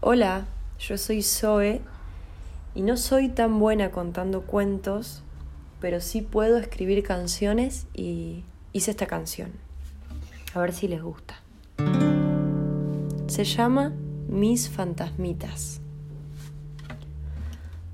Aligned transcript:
Hola, 0.00 0.44
yo 0.78 0.98
soy 0.98 1.22
Zoe 1.22 1.80
y 2.74 2.82
no 2.82 2.98
soy 2.98 3.30
tan 3.30 3.58
buena 3.58 3.90
contando 3.90 4.42
cuentos, 4.42 5.22
pero 5.80 6.02
sí 6.02 6.20
puedo 6.20 6.58
escribir 6.58 7.02
canciones 7.02 7.86
y 7.94 8.44
hice 8.74 8.90
esta 8.90 9.06
canción. 9.06 9.52
A 10.52 10.60
ver 10.60 10.74
si 10.74 10.86
les 10.86 11.02
gusta. 11.02 11.36
Se 13.26 13.44
llama 13.44 13.94
Mis 14.28 14.68
fantasmitas. 14.68 15.80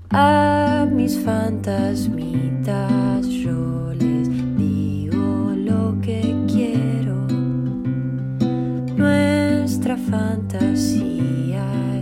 A 0.09 0.85
mis 0.91 1.17
fantasmitas 1.19 3.25
yo 3.27 3.93
les 3.93 4.57
digo 4.57 5.53
lo 5.55 6.01
que 6.01 6.35
quiero. 6.47 7.15
Nuestra 8.97 9.95
fantasía 9.95 11.32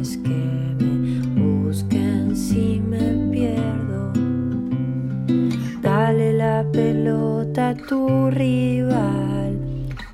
es 0.02 0.18
que 0.18 0.76
me 0.80 1.64
busquen 1.64 2.36
si 2.36 2.82
me 2.82 3.30
pierdo. 3.32 4.12
Dale 5.82 6.34
la 6.34 6.66
pelota 6.72 7.70
a 7.70 7.76
tu 7.76 8.32
rival, 8.32 9.60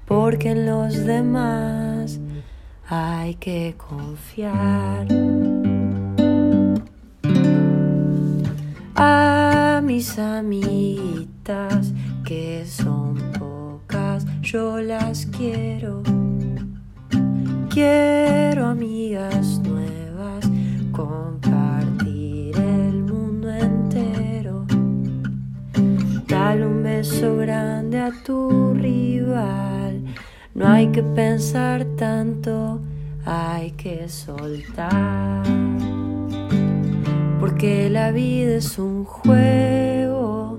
porque 0.06 0.52
en 0.52 0.66
los 0.66 0.94
demás 1.06 2.20
hay 2.90 3.36
que 3.36 3.76
confiar. 3.78 5.08
A 8.96 9.82
mis 9.86 10.20
amiguitas, 10.20 11.94
que 12.26 12.66
son 12.66 13.16
pocas, 13.40 14.26
yo 14.42 14.82
las 14.82 15.28
quiero. 15.28 16.04
Quiero 17.70 18.66
amigas 18.66 19.62
Dale 26.48 26.66
un 26.66 26.82
beso 26.82 27.36
grande 27.36 28.00
a 28.00 28.10
tu 28.24 28.74
rival, 28.74 30.02
no 30.56 30.66
hay 30.66 30.88
que 30.94 31.04
pensar 31.04 31.84
tanto, 31.98 32.80
hay 33.26 33.72
que 33.72 34.08
soltar 34.08 35.44
porque 37.42 37.90
la 37.90 38.12
vida 38.14 38.56
es 38.56 38.80
un 38.80 39.04
juego, 39.04 40.58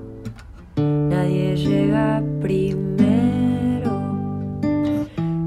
nadie 0.77 1.57
llega 1.57 2.23
primero. 2.43 3.95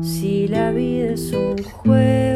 Si 0.01 0.47
la 0.47 0.71
vida 0.71 1.11
es 1.11 1.31
un 1.33 1.61
juego, 1.61 2.30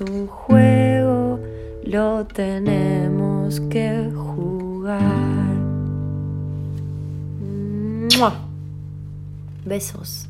un 0.00 0.26
juego, 0.26 1.38
lo 1.84 2.24
tenemos 2.26 3.60
que 3.60 4.10
jugar. 4.14 5.00
Besos. 9.64 10.28